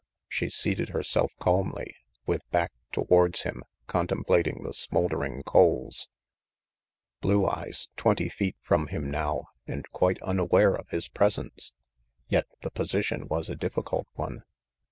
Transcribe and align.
She 0.27 0.49
seated 0.49 0.89
herself 0.89 1.31
calmly, 1.37 1.93
with 2.25 2.41
back 2.49 2.71
towards 2.91 3.43
him, 3.43 3.61
contemplating 3.85 4.63
the 4.63 4.73
smouldering 4.73 5.43
coals. 5.43 6.09
7* 7.21 7.21
RANGY 7.21 7.21
PETE 7.21 7.21
Blue 7.21 7.47
Eyes 7.47 7.87
twenty 7.97 8.27
feet 8.27 8.55
from 8.63 8.87
him 8.87 9.11
now, 9.11 9.49
and 9.67 9.87
quite 9.91 10.19
unaware 10.23 10.73
of 10.73 10.89
his 10.89 11.07
presence! 11.07 11.71
Yet 12.27 12.47
the 12.61 12.71
position 12.71 13.27
was 13.27 13.47
a 13.47 13.55
difficult 13.55 14.07
one. 14.15 14.43